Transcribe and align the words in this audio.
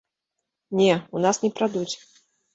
Не, 0.79 0.95
у 1.19 1.23
нас 1.27 1.43
не 1.45 1.53
прадуць. 1.61 1.95